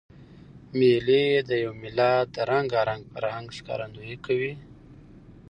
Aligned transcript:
مېلې 0.77 1.25
د 1.49 1.51
یو 1.63 1.73
ملت 1.81 2.25
د 2.35 2.37
رنګارنګ 2.51 3.01
فرهنګ 3.13 3.47
ښکارندویي 3.57 4.17
کوي. 4.25 4.53